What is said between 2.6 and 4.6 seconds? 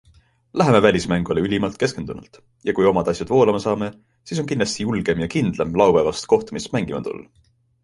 ja kui omad asjad voolama saame, siis on